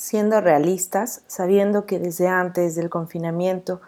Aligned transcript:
siendo 0.00 0.40
realistas, 0.40 1.20
sabiendo 1.26 1.84
que 1.84 1.98
desde 1.98 2.26
antes 2.26 2.74
del 2.74 2.88
confinamiento 2.88 3.82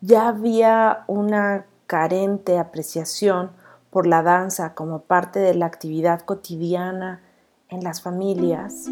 ya 0.00 0.26
había 0.26 1.04
una 1.06 1.66
carente 1.86 2.58
apreciación 2.58 3.52
por 3.90 4.08
la 4.08 4.24
danza 4.24 4.74
como 4.74 5.02
parte 5.02 5.38
de 5.38 5.54
la 5.54 5.66
actividad 5.66 6.22
cotidiana 6.22 7.20
en 7.68 7.84
las 7.84 8.02
familias, 8.02 8.90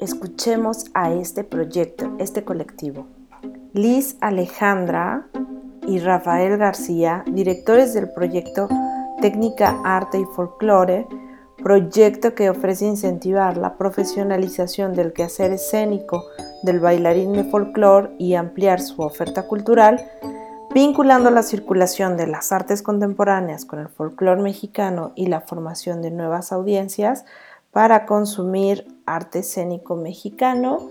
escuchemos 0.00 0.86
a 0.92 1.12
este 1.12 1.44
proyecto, 1.44 2.16
este 2.18 2.42
colectivo. 2.42 3.06
Liz 3.72 4.16
Alejandra 4.20 5.28
y 5.86 6.00
Rafael 6.00 6.58
García, 6.58 7.22
directores 7.28 7.94
del 7.94 8.10
proyecto 8.10 8.68
Técnica, 9.20 9.80
Arte 9.84 10.18
y 10.18 10.24
Folclore, 10.24 11.06
proyecto 11.68 12.34
que 12.34 12.48
ofrece 12.48 12.86
incentivar 12.86 13.58
la 13.58 13.76
profesionalización 13.76 14.94
del 14.94 15.12
quehacer 15.12 15.52
escénico 15.52 16.24
del 16.62 16.80
bailarín 16.80 17.34
de 17.34 17.44
folclore 17.44 18.08
y 18.16 18.36
ampliar 18.36 18.80
su 18.80 19.02
oferta 19.02 19.42
cultural, 19.42 20.02
vinculando 20.72 21.30
la 21.30 21.42
circulación 21.42 22.16
de 22.16 22.26
las 22.26 22.52
artes 22.52 22.80
contemporáneas 22.80 23.66
con 23.66 23.80
el 23.80 23.88
folclore 23.90 24.40
mexicano 24.40 25.12
y 25.14 25.26
la 25.26 25.42
formación 25.42 26.00
de 26.00 26.10
nuevas 26.10 26.52
audiencias 26.52 27.26
para 27.70 28.06
consumir 28.06 28.86
arte 29.04 29.40
escénico 29.40 29.94
mexicano 29.94 30.88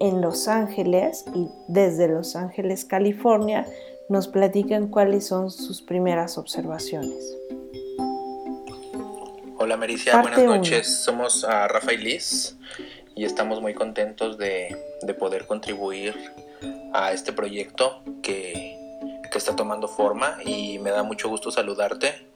en 0.00 0.22
Los 0.22 0.48
Ángeles 0.48 1.26
y 1.34 1.50
desde 1.68 2.08
Los 2.08 2.34
Ángeles, 2.34 2.86
California, 2.86 3.66
nos 4.08 4.28
platican 4.28 4.88
cuáles 4.88 5.26
son 5.26 5.50
sus 5.50 5.82
primeras 5.82 6.38
observaciones. 6.38 7.36
Hola 9.64 9.78
Mericia, 9.78 10.20
buenas 10.20 10.42
noches. 10.42 10.94
Somos 10.94 11.42
a 11.42 11.66
Rafa 11.66 11.94
y 11.94 11.96
Liz 11.96 12.54
y 13.16 13.24
estamos 13.24 13.62
muy 13.62 13.72
contentos 13.72 14.36
de, 14.36 14.76
poder 15.18 15.46
contribuir 15.46 16.14
a 16.92 17.12
este 17.12 17.32
proyecto 17.32 18.02
que, 18.22 18.76
que, 19.32 19.38
está 19.38 19.56
tomando 19.56 19.88
forma 19.88 20.36
y 20.44 20.78
me 20.80 20.90
da 20.90 21.02
mucho 21.02 21.30
gusto 21.30 21.50
saludarte. 21.50 22.26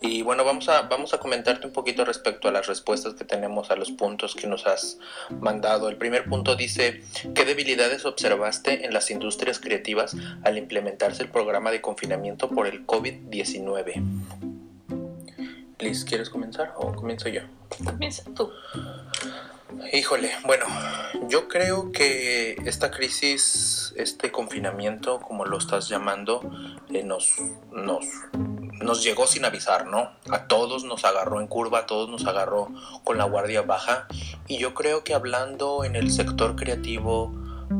Y 0.00 0.22
bueno, 0.22 0.42
vamos 0.42 0.70
a, 0.70 0.80
vamos 0.80 1.12
a 1.12 1.18
comentarte 1.18 1.66
un 1.66 1.74
poquito 1.74 2.06
respecto 2.06 2.48
a 2.48 2.50
las 2.50 2.66
respuestas 2.66 3.12
que 3.12 3.24
tenemos 3.24 3.70
a 3.70 3.76
los 3.76 3.90
puntos 3.90 4.34
que 4.34 4.46
nos 4.46 4.66
has 4.66 4.96
mandado. 5.38 5.90
El 5.90 5.98
primer 5.98 6.30
punto 6.30 6.56
dice, 6.56 7.02
¿qué 7.34 7.44
debilidades 7.44 8.06
observaste 8.06 8.86
en 8.86 8.94
las 8.94 9.10
industrias 9.10 9.60
creativas 9.60 10.16
al 10.44 10.56
implementarse 10.56 11.24
el 11.24 11.28
programa 11.28 11.70
de 11.72 11.82
confinamiento 11.82 12.48
por 12.48 12.66
el 12.66 12.86
COVID-19? 12.86 14.49
Liz, 15.80 16.04
¿quieres 16.04 16.28
comenzar 16.28 16.74
o 16.76 16.92
comienzo 16.92 17.28
yo? 17.28 17.40
Comienza 17.84 18.22
tú. 18.34 18.50
Híjole, 19.92 20.30
bueno, 20.44 20.66
yo 21.28 21.48
creo 21.48 21.90
que 21.90 22.56
esta 22.66 22.90
crisis, 22.90 23.94
este 23.96 24.30
confinamiento, 24.30 25.20
como 25.20 25.46
lo 25.46 25.56
estás 25.56 25.88
llamando, 25.88 26.42
eh, 26.90 27.02
nos, 27.02 27.34
nos, 27.72 28.04
nos 28.82 29.02
llegó 29.02 29.26
sin 29.26 29.44
avisar, 29.44 29.86
¿no? 29.86 30.10
A 30.30 30.48
todos 30.48 30.84
nos 30.84 31.04
agarró 31.04 31.40
en 31.40 31.46
curva, 31.46 31.80
a 31.80 31.86
todos 31.86 32.10
nos 32.10 32.26
agarró 32.26 32.68
con 33.04 33.16
la 33.16 33.24
guardia 33.24 33.62
baja. 33.62 34.06
Y 34.48 34.58
yo 34.58 34.74
creo 34.74 35.02
que 35.02 35.14
hablando 35.14 35.84
en 35.84 35.96
el 35.96 36.10
sector 36.10 36.56
creativo, 36.56 37.32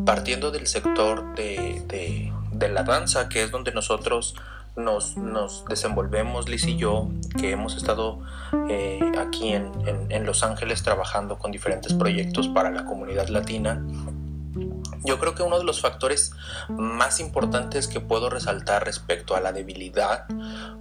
partiendo 0.06 0.50
del 0.50 0.66
sector 0.66 1.34
de, 1.34 1.82
de, 1.86 2.32
de 2.52 2.68
la 2.70 2.82
danza, 2.82 3.28
que 3.28 3.42
es 3.42 3.50
donde 3.50 3.72
nosotros 3.72 4.36
nos, 4.76 5.64
desenvolvemos, 5.68 6.48
Liz 6.48 6.66
y 6.66 6.76
yo, 6.76 7.08
que 7.38 7.50
hemos 7.50 7.76
estado 7.76 8.20
eh, 8.68 9.00
aquí 9.18 9.52
en, 9.52 10.26
Los 10.26 10.42
Ángeles 10.42 10.82
trabajando 10.82 11.38
con 11.38 11.50
diferentes 11.50 11.92
proyectos 11.94 12.48
para 12.48 12.70
la 12.70 12.84
comunidad 12.84 13.28
latina, 13.28 13.84
yo 15.04 15.18
creo 15.18 15.34
que 15.34 15.42
uno 15.42 15.58
de 15.58 15.64
los 15.64 15.80
factores 15.80 16.32
más 16.68 17.20
importantes 17.20 17.88
que 17.88 18.00
puedo 18.00 18.28
resaltar 18.28 18.84
respecto 18.84 19.34
a 19.34 19.40
la 19.40 19.52
debilidad 19.52 20.26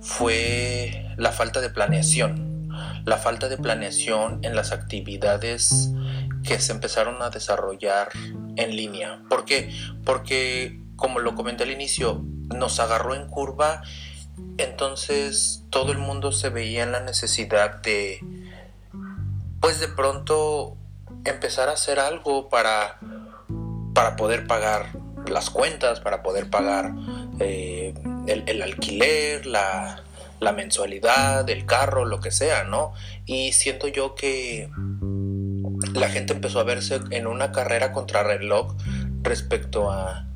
fue 0.02 1.14
la 1.18 1.32
falta 1.32 1.62
de 1.62 1.70
planeación. 1.70 2.70
La 3.06 3.18
falta 3.18 3.48
de 3.48 3.58
planeación 3.58 4.40
en 4.44 4.56
las 4.56 4.72
actividades 4.72 5.92
que 6.44 6.60
se 6.60 6.72
empezaron 6.72 7.22
a 7.22 7.30
desarrollar 7.30 8.10
en 8.56 8.76
línea. 8.76 9.22
¿Por 9.30 9.46
qué? 9.46 9.74
Porque, 10.06 10.82
como 10.96 11.20
lo 11.20 11.36
comenté 11.36 11.64
al 11.64 11.72
inicio, 11.72 12.24
nos 12.56 12.80
agarró 12.80 13.16
en 13.16 13.28
curva, 13.28 13.82
entonces 14.58 15.64
todo 15.70 15.92
el 15.92 15.98
mundo 15.98 16.32
se 16.32 16.50
veía 16.50 16.84
en 16.84 16.92
la 16.92 17.00
necesidad 17.02 17.82
de, 17.82 18.20
pues 19.60 19.80
de 19.80 19.88
pronto 19.88 20.78
empezar 21.26 21.70
a 21.70 21.74
hacer 21.74 22.00
algo 22.00 22.50
para, 22.50 23.00
para 23.94 24.16
poder 24.16 24.48
pagar 24.48 24.88
las 25.28 25.50
cuentas, 25.50 26.00
para 26.00 26.24
poder 26.24 26.50
pagar 26.50 26.94
eh, 27.40 27.94
el, 28.28 28.62
alquiler, 28.62 29.46
la, 29.46 30.04
la 30.40 30.52
mensualidad, 30.54 31.50
el 31.50 31.66
carro, 31.66 32.06
lo 32.06 32.20
que 32.20 32.32
sea, 32.32 32.64
¿no? 32.64 32.94
Y 33.26 33.52
siento 33.54 33.88
yo 33.88 34.16
que 34.16 34.70
la 35.94 36.10
gente 36.10 36.34
empezó 36.34 36.60
a 36.60 36.64
verse 36.64 37.00
en 37.12 37.28
una 37.28 37.52
carrera 37.52 37.92
contra 37.92 38.24
reloj 38.24 38.76
respecto 39.22 39.92
a 39.92 40.29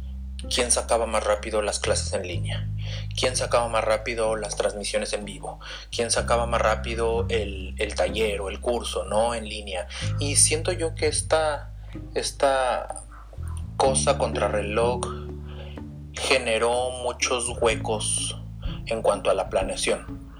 quién 0.50 0.72
sacaba 0.72 1.06
más 1.06 1.24
rápido 1.24 1.62
las 1.62 1.80
clases 1.80 2.14
en 2.14 2.28
línea, 2.28 2.68
quién 3.18 3.36
sacaba 3.36 3.68
más 3.68 3.84
rápido 3.84 4.36
las 4.36 4.56
transmisiones 4.56 5.14
en 5.14 5.26
vivo, 5.26 5.60
quién 5.92 6.12
sacaba 6.12 6.46
más 6.46 6.62
rápido 6.62 7.26
el, 7.30 7.76
taller 7.96 8.42
o 8.42 8.50
el 8.50 8.60
curso, 8.60 9.06
¿no? 9.06 9.36
En 9.36 9.48
línea. 9.48 9.88
Y 10.20 10.36
siento 10.36 10.72
yo 10.72 10.96
que 10.96 11.08
esta, 11.08 11.74
esta 12.14 13.04
cosa 13.78 14.18
reloj 14.18 15.02
generó 16.14 16.92
muchos 17.04 17.50
huecos 17.62 18.38
en 18.86 19.02
cuanto 19.02 19.30
a 19.30 19.34
la 19.34 19.50
planeación. 19.50 20.32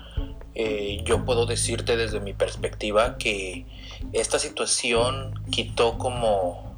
Eh, 0.56 1.02
yo 1.04 1.26
puedo 1.26 1.48
decirte 1.48 1.98
desde 1.98 2.20
mi 2.20 2.34
perspectiva 2.34 3.18
que 3.18 3.66
esta 4.12 4.38
situación 4.38 5.34
quitó 5.50 5.98
como 5.98 6.73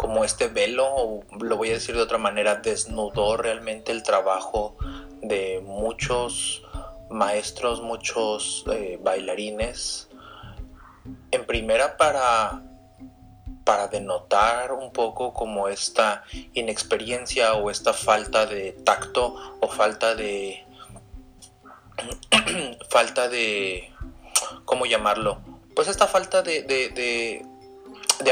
como 0.00 0.24
este 0.24 0.48
velo, 0.48 0.86
o 0.86 1.24
lo 1.40 1.58
voy 1.58 1.68
a 1.68 1.72
decir 1.74 1.94
de 1.94 2.00
otra 2.00 2.16
manera, 2.16 2.54
desnudó 2.56 3.36
realmente 3.36 3.92
el 3.92 4.02
trabajo 4.02 4.74
de 5.20 5.60
muchos 5.62 6.62
maestros, 7.10 7.82
muchos 7.82 8.64
eh, 8.72 8.98
bailarines, 9.02 10.08
en 11.30 11.44
primera 11.44 11.98
para, 11.98 12.62
para 13.62 13.88
denotar 13.88 14.72
un 14.72 14.90
poco 14.90 15.34
como 15.34 15.68
esta 15.68 16.24
inexperiencia 16.54 17.52
o 17.52 17.70
esta 17.70 17.92
falta 17.92 18.46
de 18.46 18.72
tacto 18.72 19.58
o 19.60 19.68
falta 19.68 20.14
de 20.14 20.64
falta 22.88 23.28
de 23.28 23.92
¿cómo 24.64 24.86
llamarlo? 24.86 25.42
Pues 25.76 25.88
esta 25.88 26.06
falta 26.06 26.40
de, 26.40 26.62
de 26.62 27.49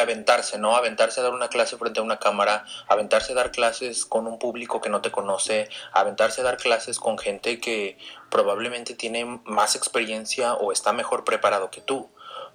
aventarse, 0.01 0.59
¿no? 0.59 0.77
Aventarse 0.77 1.21
a 1.21 1.23
dar 1.23 1.33
una 1.33 1.49
clase 1.49 1.77
frente 1.77 2.01
a 2.01 2.03
una 2.03 2.19
cámara, 2.19 2.65
aventarse 2.87 3.33
a 3.33 3.35
dar 3.35 3.51
clases 3.51 4.05
con 4.05 4.27
un 4.27 4.39
público 4.39 4.81
que 4.81 4.91
no 4.91 5.01
te 5.01 5.11
conoce, 5.11 5.69
aventarse 5.93 6.43
a 6.43 6.45
dar 6.45 6.57
clases 6.59 6.99
con 6.99 7.19
gente 7.19 7.61
que 7.61 7.97
probablemente 8.31 8.95
tiene 8.95 9.25
más 9.45 9.77
experiencia 9.77 10.55
o 10.55 10.73
está 10.73 10.93
mejor 10.93 11.25
preparado 11.25 11.71
que 11.71 11.81
tú. 11.81 12.11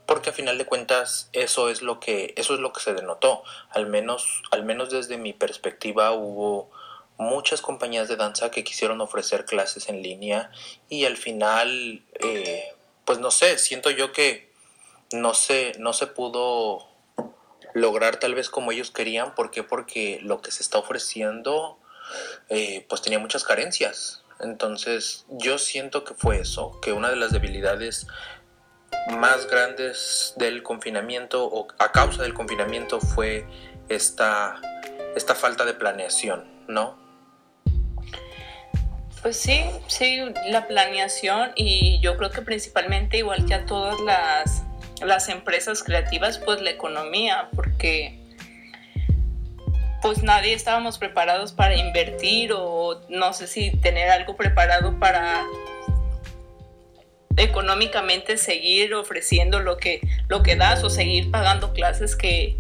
Porque 0.06 0.30
a 0.30 0.34
final 0.34 0.58
de 0.58 0.66
cuentas 0.66 1.30
eso 1.34 1.70
es 1.70 1.82
lo 1.82 2.00
que 2.00 2.34
eso 2.38 2.54
es 2.54 2.60
lo 2.60 2.74
que 2.74 2.82
se 2.82 2.94
denotó. 2.94 3.44
Al 3.70 3.88
menos 3.88 4.44
al 4.52 4.64
menos 4.64 4.90
desde 4.90 5.18
mi 5.18 5.34
perspectiva 5.34 6.12
hubo 6.12 6.70
muchas 7.18 7.62
compañías 7.62 8.08
de 8.08 8.16
danza 8.16 8.52
que 8.52 8.64
quisieron 8.64 9.02
ofrecer 9.02 9.46
clases 9.46 9.90
en 9.90 10.02
línea 10.02 10.52
y 10.90 11.06
al 11.06 11.18
final 11.18 12.04
eh, 12.20 12.74
pues 13.06 13.20
no 13.20 13.32
sé 13.32 13.58
siento 13.60 13.92
yo 13.92 14.12
que 14.12 14.52
no 15.12 15.34
se 15.34 15.74
no 15.78 15.94
se 15.94 16.08
pudo 16.08 16.93
lograr 17.74 18.18
tal 18.18 18.36
vez 18.36 18.50
como 18.50 18.72
ellos 18.72 18.92
querían. 18.92 19.36
¿Por 19.36 19.52
qué? 19.52 19.64
Porque 19.64 20.20
lo 20.22 20.42
que 20.42 20.52
se 20.52 20.64
está 20.64 20.78
ofreciendo 20.78 21.80
eh, 22.50 22.86
pues 22.90 23.02
tenía 23.02 23.20
muchas 23.20 23.44
carencias. 23.44 24.24
Entonces 24.40 25.26
yo 25.30 25.58
siento 25.58 26.04
que 26.04 26.14
fue 26.14 26.40
eso, 26.40 26.80
que 26.82 26.92
una 26.92 27.10
de 27.10 27.16
las 27.16 27.32
debilidades 27.32 28.08
más 29.18 29.48
grandes 29.48 30.34
del 30.38 30.64
confinamiento 30.64 31.46
o 31.46 31.68
a 31.80 31.92
causa 31.92 32.24
del 32.24 32.34
confinamiento 32.34 33.00
fue 33.00 33.46
esta, 33.90 34.62
esta 35.16 35.36
falta 35.36 35.66
de 35.66 35.74
planeación, 35.74 36.46
¿no? 36.68 37.02
Pues 39.22 39.38
sí, 39.38 39.64
sí, 39.88 40.20
la 40.48 40.68
planeación 40.68 41.54
y 41.56 42.02
yo 42.02 42.18
creo 42.18 42.30
que 42.30 42.42
principalmente 42.42 43.18
igual 43.18 43.46
que 43.46 43.54
a 43.54 43.66
todas 43.66 44.00
las 44.02 44.63
las 45.06 45.30
empresas 45.30 45.84
creativas, 45.84 46.38
pues 46.38 46.62
la 46.62 46.72
economía, 46.72 47.50
porque 47.56 48.20
pues 50.02 50.22
nadie 50.22 50.54
estábamos 50.54 50.98
preparados 50.98 51.54
para 51.54 51.76
invertir 51.76 52.52
o 52.54 53.02
no 53.10 53.32
sé 53.34 53.48
si 53.48 53.72
tener 53.78 54.10
algo 54.10 54.36
preparado 54.36 55.00
para 55.00 55.46
económicamente 57.38 58.38
seguir 58.38 58.94
ofreciendo 58.94 59.60
lo 59.60 59.78
que, 59.78 60.02
lo 60.28 60.44
que 60.44 60.56
das 60.56 60.84
o 60.84 60.90
seguir 60.90 61.32
pagando 61.32 61.74
clases 61.74 62.16
que, 62.16 62.58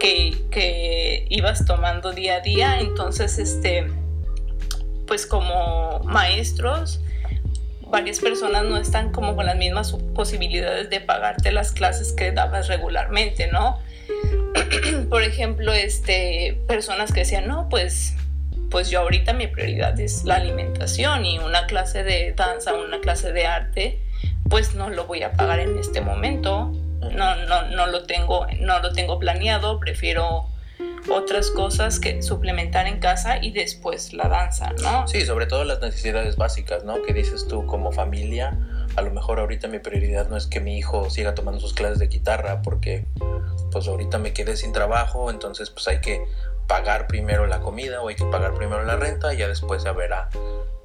que, 0.00 0.36
que 0.50 1.26
ibas 1.28 1.64
tomando 1.64 2.12
día 2.12 2.36
a 2.36 2.40
día. 2.40 2.80
Entonces, 2.80 3.38
este, 3.38 3.86
pues 5.06 5.26
como 5.26 6.00
maestros, 6.00 7.00
varias 7.88 8.20
personas 8.20 8.64
no 8.64 8.76
están 8.76 9.12
como 9.12 9.36
con 9.36 9.46
las 9.46 9.56
mismas 9.56 9.92
posibilidades 10.14 10.90
de 10.90 11.00
pagarte 11.00 11.52
las 11.52 11.72
clases 11.72 12.12
que 12.12 12.32
dabas 12.32 12.68
regularmente, 12.68 13.48
¿no? 13.48 13.78
Por 15.08 15.22
ejemplo, 15.22 15.72
este, 15.72 16.60
personas 16.66 17.12
que 17.12 17.20
decían, 17.20 17.46
no, 17.46 17.68
pues, 17.68 18.14
pues 18.70 18.90
yo 18.90 19.00
ahorita 19.00 19.32
mi 19.32 19.46
prioridad 19.46 19.98
es 20.00 20.24
la 20.24 20.36
alimentación 20.36 21.24
y 21.24 21.38
una 21.38 21.66
clase 21.66 22.02
de 22.02 22.32
danza, 22.32 22.74
una 22.74 23.00
clase 23.00 23.32
de 23.32 23.46
arte, 23.46 24.00
pues 24.48 24.74
no 24.74 24.90
lo 24.90 25.06
voy 25.06 25.22
a 25.22 25.32
pagar 25.32 25.60
en 25.60 25.78
este 25.78 26.00
momento. 26.00 26.72
No, 27.12 27.36
no, 27.36 27.62
no 27.68 27.86
lo 27.86 28.04
tengo, 28.04 28.46
no 28.58 28.80
lo 28.80 28.92
tengo 28.92 29.18
planeado, 29.18 29.78
prefiero 29.78 30.48
otras 31.08 31.50
cosas 31.50 32.00
que 32.00 32.22
suplementar 32.22 32.86
en 32.86 32.98
casa 32.98 33.38
y 33.42 33.52
después 33.52 34.12
la 34.12 34.28
danza, 34.28 34.72
¿no? 34.82 35.06
Sí, 35.06 35.24
sobre 35.24 35.46
todo 35.46 35.64
las 35.64 35.80
necesidades 35.80 36.36
básicas, 36.36 36.84
¿no? 36.84 37.02
Que 37.02 37.12
dices 37.12 37.46
tú 37.48 37.66
como 37.66 37.92
familia, 37.92 38.58
a 38.96 39.02
lo 39.02 39.10
mejor 39.10 39.40
ahorita 39.40 39.68
mi 39.68 39.78
prioridad 39.78 40.28
no 40.28 40.36
es 40.36 40.46
que 40.46 40.60
mi 40.60 40.78
hijo 40.78 41.10
siga 41.10 41.34
tomando 41.34 41.60
sus 41.60 41.74
clases 41.74 41.98
de 41.98 42.08
guitarra 42.08 42.62
porque 42.62 43.06
pues 43.70 43.88
ahorita 43.88 44.18
me 44.18 44.32
quedé 44.32 44.56
sin 44.56 44.72
trabajo, 44.72 45.30
entonces 45.30 45.70
pues 45.70 45.86
hay 45.88 46.00
que 46.00 46.24
pagar 46.66 47.06
primero 47.06 47.46
la 47.46 47.60
comida 47.60 48.02
o 48.02 48.08
hay 48.08 48.16
que 48.16 48.24
pagar 48.24 48.54
primero 48.54 48.82
la 48.84 48.96
renta 48.96 49.32
y 49.34 49.38
ya 49.38 49.48
después 49.48 49.84
ya 49.84 49.92
verá 49.92 50.28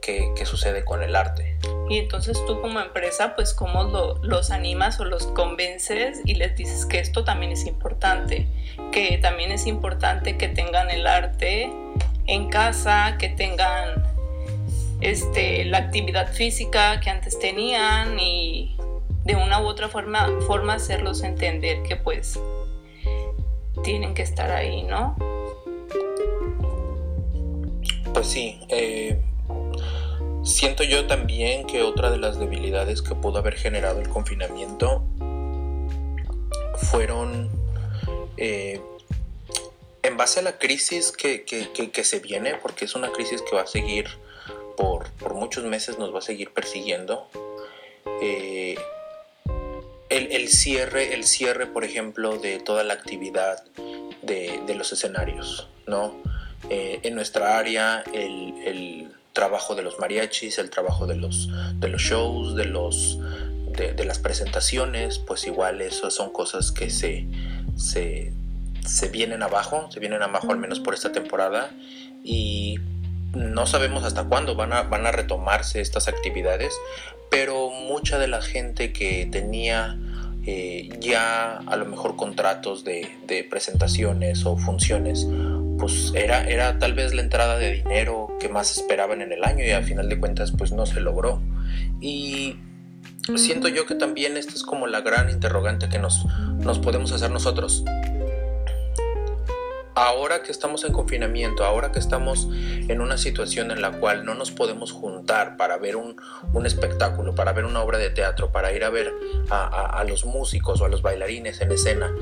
qué, 0.02 0.32
qué 0.36 0.46
sucede 0.46 0.86
con 0.86 1.02
el 1.02 1.16
arte. 1.16 1.58
Y 1.92 1.98
entonces 1.98 2.42
tú 2.48 2.62
como 2.62 2.80
empresa, 2.80 3.36
pues 3.36 3.54
cómo 3.54 3.84
los 4.22 4.50
animas 4.52 4.98
o 5.02 5.04
los 5.04 5.28
convences 5.28 6.22
y 6.24 6.36
les 6.36 6.56
dices 6.56 6.86
que 6.86 7.00
esto 7.00 7.26
también 7.26 7.52
es 7.52 7.66
importante, 7.66 8.48
que 8.94 9.18
también 9.18 9.52
es 9.52 9.68
importante 9.68 10.38
que 10.38 10.48
tengan 10.48 10.90
el 10.90 11.06
arte 11.06 11.70
en 12.28 12.48
casa, 12.48 13.18
que 13.20 13.28
tengan 13.28 14.06
este, 15.02 15.66
la 15.66 15.80
actividad 15.80 16.32
física 16.32 17.02
que 17.02 17.10
antes 17.10 17.38
tenían 17.40 18.18
y 18.18 18.78
de 19.26 19.36
una 19.36 19.62
u 19.62 19.66
otra 19.66 19.90
forma, 19.90 20.30
forma 20.48 20.76
hacerlos 20.76 21.24
entender 21.24 21.84
que 21.84 21.98
pues 21.98 22.40
tienen 23.84 24.14
que 24.14 24.22
estar 24.22 24.50
ahí, 24.50 24.84
¿no? 24.84 25.18
Pues 28.14 28.28
sí, 28.28 28.62
eh, 28.70 29.22
Siento 30.44 30.84
yo 30.84 31.06
también 31.06 31.68
que 31.68 31.84
otra 31.84 32.10
de 32.10 32.18
las 32.18 32.40
debilidades 32.40 33.04
que 33.04 33.14
pudo 33.14 33.38
haber 33.38 33.56
generado 33.56 34.02
el 34.02 34.10
confinamiento 34.10 35.04
fueron 36.90 37.50
eh, 38.38 38.82
en 40.02 40.18
base 40.18 40.40
a 40.40 40.44
la 40.44 40.58
crisis 40.58 41.12
que, 41.12 41.46
se 42.04 42.20
viene, 42.20 42.56
porque 42.56 42.86
es 42.86 42.96
una 42.96 43.12
crisis 43.12 43.44
que 43.44 43.56
va 43.56 43.62
a 43.62 43.68
seguir 43.68 44.08
por, 44.78 45.12
muchos 45.36 45.64
meses, 45.64 46.00
nos 46.00 46.14
va 46.14 46.20
a 46.20 46.24
seguir 46.24 46.50
persiguiendo. 46.50 47.28
Eh, 48.20 48.80
el, 50.10 50.48
cierre, 50.50 51.14
el 51.14 51.24
cierre, 51.24 51.68
por 51.68 51.84
ejemplo, 51.84 52.40
de 52.40 52.58
toda 52.60 52.84
la 52.84 52.94
actividad 52.94 53.64
de, 54.24 54.74
los 54.76 54.92
escenarios, 54.92 55.70
¿no? 55.86 56.16
Eh, 56.70 57.00
en 57.04 57.14
nuestra 57.14 57.60
área, 57.60 58.04
el 58.12 59.12
trabajo 59.34 59.76
de 59.76 59.84
los 59.84 60.00
mariachis, 60.00 60.58
el 60.58 60.70
trabajo 60.70 61.08
de 61.08 61.16
los, 61.16 61.50
de 61.76 61.88
los 61.88 62.02
shows, 62.02 62.56
de, 62.56 62.66
los, 62.66 63.20
de, 63.76 64.06
las 64.06 64.20
presentaciones, 64.20 65.20
pues 65.20 65.48
igual 65.48 65.82
eso 65.82 66.12
son 66.12 66.32
cosas 66.32 66.72
que 66.72 66.90
se, 66.90 67.26
se, 67.76 68.34
se 68.86 69.10
vienen 69.10 69.44
abajo, 69.44 69.90
se 69.92 70.00
vienen 70.00 70.22
abajo 70.22 70.52
al 70.52 70.58
menos 70.58 70.80
por 70.80 70.94
esta 70.94 71.12
temporada. 71.12 71.72
Y 72.24 72.80
no 73.34 73.66
sabemos 73.66 74.04
hasta 74.04 74.26
cuándo 74.26 74.56
van 74.56 74.74
a, 74.74 74.84
van 74.84 75.06
a 75.08 75.12
retomarse 75.12 75.82
estas 75.82 76.08
actividades, 76.08 76.74
pero 77.30 77.70
mucha 77.70 78.20
de 78.20 78.28
la 78.28 78.42
gente 78.42 78.92
que 78.92 79.28
tenía 79.32 79.98
eh, 80.46 80.90
ya 81.00 81.58
a 81.58 81.76
lo 81.78 81.86
mejor 81.86 82.16
contratos 82.16 82.84
de, 82.84 83.08
de 83.28 83.44
presentaciones 83.44 84.46
o 84.46 84.58
funciones 84.58 85.28
pues 85.82 86.14
era, 86.14 86.48
era 86.48 86.78
tal 86.78 86.94
vez 86.94 87.16
la 87.16 87.24
entrada 87.24 87.58
de 87.58 87.72
dinero 87.74 88.38
que 88.40 88.50
más 88.50 88.78
esperaban 88.78 89.24
en 89.24 89.32
el 89.32 89.44
año 89.44 89.66
y 89.66 89.72
al 89.72 89.84
final 89.84 90.08
de 90.10 90.20
cuentas 90.20 90.54
pues 90.56 90.72
no 90.72 90.86
se 90.86 91.02
logró. 91.02 91.42
Y 92.00 92.58
siento 93.36 93.68
yo 93.68 93.88
que 93.88 93.96
también 93.96 94.38
esta 94.38 94.54
es 94.54 94.62
como 94.62 94.86
la 94.86 95.02
gran 95.02 95.32
interrogante 95.32 95.90
que 95.90 95.98
nos, 95.98 96.24
nos 96.60 96.78
podemos 96.78 97.12
hacer 97.14 97.32
nosotros. 97.32 97.84
Ahora 99.96 100.44
que 100.44 100.52
estamos 100.52 100.86
en 100.86 100.94
confinamiento, 100.94 101.66
ahora 101.66 101.92
que 101.92 102.00
estamos 102.00 102.48
en 102.52 103.02
una 103.02 103.18
situación 103.18 103.72
en 103.72 103.82
la 103.82 103.92
cual 103.92 104.24
no 104.24 104.36
nos 104.36 104.52
podemos 104.52 104.92
juntar 104.92 105.58
para 105.58 105.78
ver 105.78 105.96
un, 105.96 106.16
espectáculo, 106.64 107.34
para 107.34 107.54
ver 107.54 107.66
una 107.66 107.82
obra 107.82 107.98
de 107.98 108.12
teatro, 108.12 108.52
para 108.52 108.72
ir 108.72 108.84
a 108.84 108.92
ver 108.92 109.12
a, 109.50 110.00
a 110.00 110.04
los 110.04 110.26
músicos 110.26 110.80
o 110.80 110.86
a 110.86 110.90
los 110.90 111.02
bailarines 111.02 111.60
en 111.60 111.72
escena, 111.72 112.14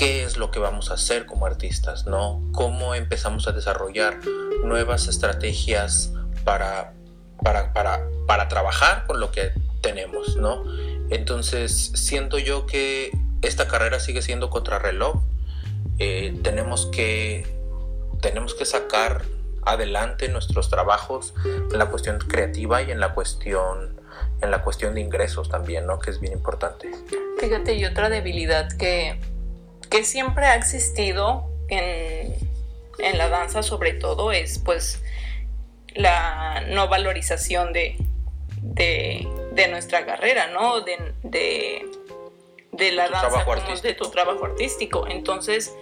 qué 0.00 0.24
es 0.24 0.38
lo 0.38 0.50
que 0.50 0.58
vamos 0.58 0.90
a 0.90 0.94
hacer 0.94 1.26
como 1.26 1.44
artistas, 1.44 2.06
¿no? 2.06 2.42
Cómo 2.52 2.94
empezamos 2.94 3.46
a 3.48 3.52
desarrollar 3.52 4.18
nuevas 4.64 5.08
estrategias 5.08 6.14
para, 6.42 6.94
para, 7.44 7.74
para, 7.74 8.08
para 8.26 8.48
trabajar 8.48 9.04
con 9.06 9.20
lo 9.20 9.30
que 9.30 9.52
tenemos, 9.82 10.36
¿no? 10.36 10.64
Entonces, 11.10 11.92
siento 11.94 12.38
yo 12.38 12.64
que 12.64 13.10
esta 13.42 13.68
carrera 13.68 14.00
sigue 14.00 14.22
siendo 14.22 14.48
contrarreloj. 14.48 15.20
Eh, 15.98 16.34
tenemos, 16.42 16.86
que, 16.86 17.46
tenemos 18.22 18.54
que 18.54 18.64
sacar 18.64 19.26
adelante 19.66 20.30
nuestros 20.30 20.70
trabajos 20.70 21.34
en 21.44 21.78
la 21.78 21.90
cuestión 21.90 22.20
creativa 22.20 22.80
y 22.80 22.90
en 22.90 23.00
la 23.00 23.12
cuestión 23.12 24.00
en 24.40 24.50
la 24.50 24.62
cuestión 24.62 24.94
de 24.94 25.02
ingresos 25.02 25.50
también, 25.50 25.86
¿no? 25.86 25.98
Que 25.98 26.10
es 26.10 26.20
bien 26.20 26.32
importante. 26.32 26.90
Fíjate, 27.38 27.74
y 27.74 27.84
otra 27.84 28.08
debilidad 28.08 28.70
que, 28.78 29.20
que 29.90 30.04
siempre 30.04 30.46
ha 30.46 30.54
existido 30.54 31.50
en, 31.68 32.34
la 33.16 33.28
danza 33.28 33.62
sobre 33.62 33.92
todo 33.94 34.30
es 34.30 34.58
pues 34.58 35.02
la 35.94 36.64
no 36.68 36.88
valorización 36.88 37.72
de, 37.72 37.96
de, 38.62 39.68
nuestra 39.68 40.06
carrera, 40.06 40.46
¿no? 40.48 40.80
De, 40.80 40.96
de, 42.72 42.92
la 42.92 43.08
danza, 43.08 43.44
de 43.82 43.94
tu 43.94 44.10
trabajo 44.10 44.44
artístico. 44.44 45.06
Entonces, 45.08 45.74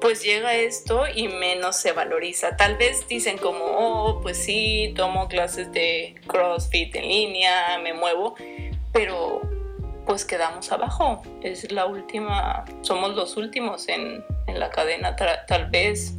pues 0.00 0.22
llega 0.22 0.54
esto 0.54 1.04
y 1.12 1.28
menos 1.28 1.76
se 1.76 1.92
valoriza. 1.92 2.56
Tal 2.56 2.76
vez 2.76 3.08
dicen 3.08 3.38
como, 3.38 3.64
oh, 3.64 4.20
pues 4.20 4.38
sí, 4.38 4.92
tomo 4.96 5.28
clases 5.28 5.72
de 5.72 6.14
CrossFit 6.26 6.94
en 6.94 7.08
línea, 7.08 7.78
me 7.82 7.94
muevo, 7.94 8.34
pero 8.92 9.40
pues 10.06 10.24
quedamos 10.24 10.70
abajo. 10.72 11.22
Es 11.42 11.70
la 11.72 11.86
última, 11.86 12.64
somos 12.82 13.14
los 13.14 13.36
últimos 13.36 13.88
en, 13.88 14.24
la 14.46 14.70
cadena, 14.70 15.16
tal 15.16 15.70
vez 15.70 16.14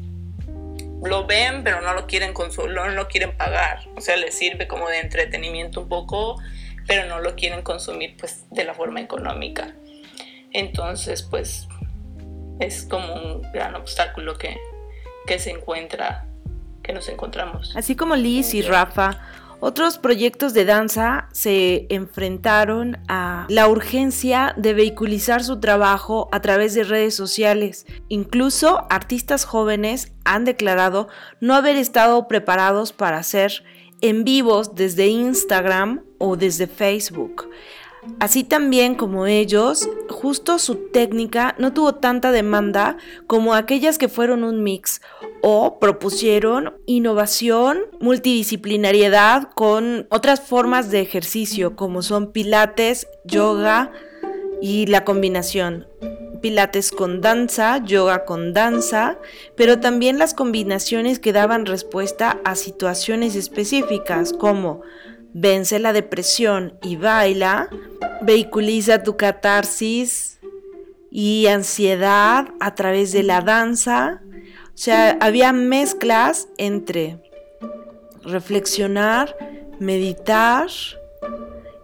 lo 1.04 1.26
ven, 1.26 1.64
pero 1.64 1.82
no 1.82 1.94
lo 1.94 2.08
quieren 2.08 2.34
consumir, 2.34 2.72
no 2.72 2.88
lo 2.90 3.08
quieren 3.08 3.36
pagar. 3.38 3.80
O 3.96 4.02
sea, 4.02 4.18
les 4.18 4.36
sirve 4.36 4.68
como 4.68 4.90
de 4.90 5.00
entretenimiento 5.00 5.82
un 5.82 5.90
poco, 5.90 6.42
pero 6.88 7.08
no 7.08 7.20
lo 7.20 7.36
quieren 7.36 7.62
consumir 7.62 8.16
pues 8.18 8.46
de 8.52 8.64
la 8.64 8.74
forma 8.74 9.02
económica. 9.02 9.74
Entonces, 10.52 11.22
pues 11.22 11.68
es 12.60 12.86
como 12.86 13.14
un 13.14 13.42
gran 13.52 13.76
obstáculo 13.76 14.38
que, 14.38 14.58
que 15.28 15.40
se 15.40 15.52
encuentra, 15.52 16.26
que 16.82 16.94
nos 16.94 17.10
encontramos. 17.10 17.76
Así 17.76 17.96
como 17.96 18.16
Liz 18.16 18.54
y 18.54 18.62
Rafa 18.62 19.22
otros 19.68 19.98
proyectos 19.98 20.54
de 20.54 20.64
danza 20.64 21.28
se 21.32 21.88
enfrentaron 21.90 23.00
a 23.08 23.48
la 23.50 23.68
urgencia 23.68 24.54
de 24.58 24.76
vehiculizar 24.76 25.44
su 25.44 25.60
trabajo 25.60 26.30
a 26.32 26.40
través 26.40 26.76
de 26.76 26.84
redes 26.84 27.16
sociales. 27.16 27.88
Incluso 28.08 28.86
artistas 28.92 29.44
jóvenes 29.44 30.14
han 30.24 30.46
declarado 30.46 31.08
no 31.42 31.56
haber 31.56 31.78
estado 31.78 32.28
preparados 32.28 32.94
para 32.94 33.18
hacer 33.18 33.64
en 34.02 34.24
vivos 34.24 34.76
desde 34.76 35.08
Instagram 35.08 36.04
o 36.20 36.38
desde 36.38 36.68
Facebook. 36.68 37.50
Así 38.20 38.44
también 38.44 38.96
como 38.96 39.28
ellos, 39.28 39.90
justo 40.10 40.58
su 40.60 40.76
técnica 40.76 41.56
no 41.58 41.74
tuvo 41.74 41.96
tanta 41.96 42.32
demanda 42.32 42.98
como 43.28 43.54
aquellas 43.54 43.98
que 43.98 44.10
fueron 44.10 44.44
un 44.44 44.64
mix 44.64 45.02
o 45.42 45.80
propusieron 45.80 46.74
innovación, 46.86 47.82
multidisciplinariedad 48.00 49.50
con 49.54 50.08
otras 50.10 50.42
formas 50.42 50.90
de 50.90 51.02
ejercicio 51.02 51.76
como 51.76 52.02
son 52.02 52.32
pilates, 52.32 53.08
yoga 53.26 53.92
y 54.62 54.88
la 54.88 55.04
combinación. 55.04 55.86
Pilates 56.42 56.92
con 56.92 57.22
danza, 57.22 57.84
yoga 57.84 58.26
con 58.26 58.54
danza, 58.54 59.18
pero 59.56 59.80
también 59.80 60.20
las 60.20 60.34
combinaciones 60.34 61.20
que 61.20 61.34
daban 61.34 61.66
respuesta 61.66 62.40
a 62.44 62.56
situaciones 62.56 63.36
específicas 63.36 64.32
como 64.32 64.82
vence 65.38 65.80
la 65.80 65.92
depresión 65.92 66.80
y 66.82 66.96
baila, 66.96 67.68
vehiculiza 68.22 69.04
tu 69.04 69.18
catarsis 69.18 70.40
y 71.12 71.48
ansiedad 71.48 72.48
a 72.62 72.74
través 72.74 73.12
de 73.12 73.24
la 73.24 73.42
danza. 73.42 74.22
O 74.68 74.78
sea, 74.78 75.18
había 75.20 75.52
mezclas 75.52 76.48
entre 76.58 77.22
reflexionar, 78.24 79.36
meditar 79.78 80.68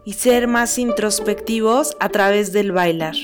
y 0.06 0.14
ser 0.14 0.48
más 0.48 0.78
introspectivos 0.78 1.94
a 2.00 2.08
través 2.08 2.54
del 2.54 2.72
bailar. 2.72 3.16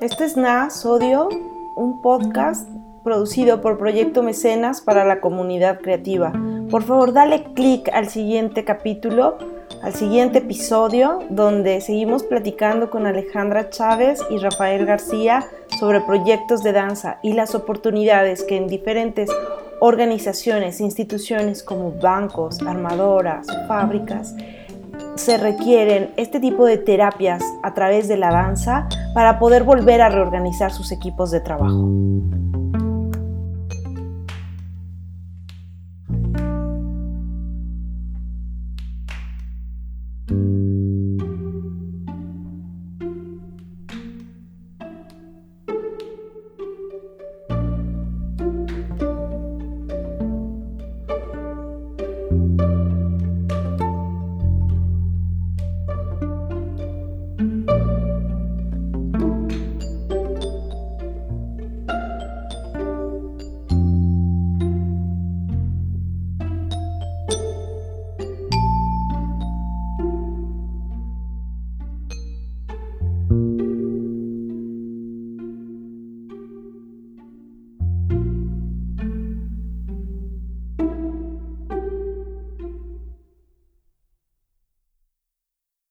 Este 0.00 0.24
es 0.24 0.36
Na 0.36 0.68
Sodio, 0.68 1.28
un 1.76 2.02
podcast 2.02 2.71
producido 3.02 3.60
por 3.60 3.78
Proyecto 3.78 4.22
Mecenas 4.22 4.80
para 4.80 5.04
la 5.04 5.20
comunidad 5.20 5.80
creativa. 5.80 6.32
Por 6.70 6.82
favor, 6.82 7.12
dale 7.12 7.44
clic 7.54 7.88
al 7.92 8.08
siguiente 8.08 8.64
capítulo, 8.64 9.36
al 9.82 9.94
siguiente 9.94 10.38
episodio, 10.38 11.20
donde 11.28 11.80
seguimos 11.80 12.22
platicando 12.22 12.90
con 12.90 13.06
Alejandra 13.06 13.70
Chávez 13.70 14.20
y 14.30 14.38
Rafael 14.38 14.86
García 14.86 15.46
sobre 15.78 16.00
proyectos 16.00 16.62
de 16.62 16.72
danza 16.72 17.18
y 17.22 17.32
las 17.32 17.54
oportunidades 17.54 18.44
que 18.44 18.56
en 18.56 18.68
diferentes 18.68 19.30
organizaciones, 19.80 20.80
instituciones 20.80 21.62
como 21.62 21.90
bancos, 21.92 22.62
armadoras, 22.62 23.46
fábricas, 23.66 24.34
se 25.16 25.36
requieren 25.36 26.10
este 26.16 26.40
tipo 26.40 26.64
de 26.64 26.78
terapias 26.78 27.42
a 27.62 27.74
través 27.74 28.08
de 28.08 28.16
la 28.16 28.30
danza 28.30 28.88
para 29.14 29.38
poder 29.38 29.64
volver 29.64 30.00
a 30.00 30.08
reorganizar 30.08 30.72
sus 30.72 30.92
equipos 30.92 31.30
de 31.30 31.40
trabajo. 31.40 31.88